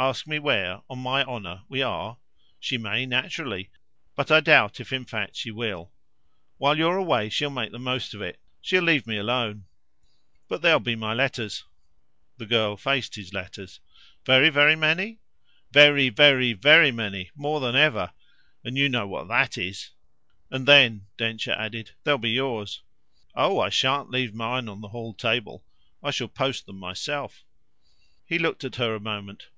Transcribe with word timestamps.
"Ask 0.00 0.28
me 0.28 0.38
where, 0.38 0.82
on 0.88 1.00
my 1.00 1.24
honour, 1.24 1.64
we 1.68 1.82
are? 1.82 2.18
She 2.60 2.78
may, 2.78 3.04
naturally; 3.04 3.72
but 4.14 4.30
I 4.30 4.38
doubt 4.38 4.78
if 4.78 4.92
in 4.92 5.04
fact 5.04 5.34
she 5.34 5.50
will. 5.50 5.92
While 6.56 6.78
you're 6.78 6.96
away 6.98 7.28
she'll 7.30 7.50
make 7.50 7.72
the 7.72 7.80
most 7.80 8.14
of 8.14 8.20
that 8.20 8.24
drop 8.24 8.30
of 8.30 8.30
the 8.30 8.32
tension. 8.36 8.58
She'll 8.60 8.84
leave 8.84 9.06
me 9.08 9.16
alone." 9.16 9.64
"But 10.46 10.62
there'll 10.62 10.78
be 10.78 10.94
my 10.94 11.14
letters." 11.14 11.64
The 12.36 12.46
girl 12.46 12.76
faced 12.76 13.16
his 13.16 13.32
letters. 13.34 13.80
"Very, 14.24 14.50
very 14.50 14.76
many?" 14.76 15.18
"Very, 15.72 16.10
very, 16.10 16.52
very 16.52 16.92
many 16.92 17.32
more 17.34 17.58
than 17.58 17.74
ever; 17.74 18.12
and 18.62 18.78
you 18.78 18.88
know 18.88 19.08
what 19.08 19.26
that 19.26 19.58
is! 19.58 19.90
And 20.48 20.68
then," 20.68 21.08
Densher 21.16 21.54
added, 21.58 21.90
"there'll 22.04 22.18
be 22.18 22.30
yours." 22.30 22.82
"Oh 23.34 23.58
I 23.58 23.68
shan't 23.68 24.10
leave 24.12 24.32
mine 24.32 24.68
on 24.68 24.80
the 24.80 24.90
hall 24.90 25.12
table. 25.12 25.64
I 26.04 26.12
shall 26.12 26.28
post 26.28 26.66
them 26.66 26.76
myself." 26.76 27.42
He 28.24 28.38
looked 28.38 28.62
at 28.62 28.76
her 28.76 28.94
a 28.94 29.00
moment. 29.00 29.48